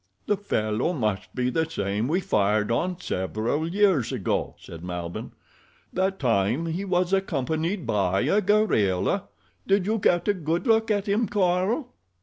[0.25, 5.31] "The fellow must be the same we fired on several years ago," said Malbihn.
[5.93, 9.25] "That time he was accompanied by a gorilla.
[9.67, 11.93] Did you get a good look at him, Carl?"